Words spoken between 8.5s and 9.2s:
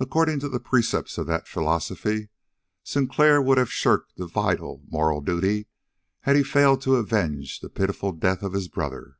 his brother.